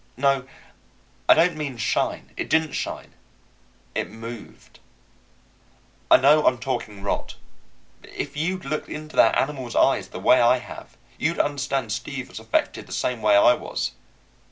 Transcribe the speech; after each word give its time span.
No, 0.17 0.47
I 1.29 1.35
don't 1.35 1.55
mean 1.55 1.77
shine. 1.77 2.31
It 2.35 2.49
didn't 2.49 2.71
shine; 2.71 3.13
it 3.93 4.09
moved. 4.09 4.79
I 6.09 6.17
know 6.17 6.47
I'm 6.47 6.57
talking 6.57 7.03
rot, 7.03 7.35
but 8.01 8.09
if 8.09 8.35
you'd 8.35 8.65
looked 8.65 8.89
into 8.89 9.15
that 9.17 9.37
animal's 9.37 9.75
eyes 9.75 10.07
the 10.07 10.19
way 10.19 10.41
I 10.41 10.57
have, 10.57 10.97
you'd 11.19 11.37
understand. 11.37 11.91
Steve 11.91 12.29
was 12.29 12.39
affected 12.39 12.87
the 12.87 12.91
same 12.93 13.21
way 13.21 13.37
I 13.37 13.53
was. 13.53 13.91